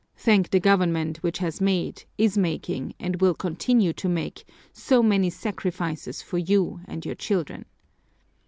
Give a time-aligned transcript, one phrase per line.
[0.17, 5.29] Thank the government, which has made, is making, and will continue to make, so many
[5.29, 7.65] sacrifices for you and your children!